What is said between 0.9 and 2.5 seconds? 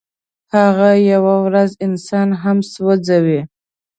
یوه ورځ انسان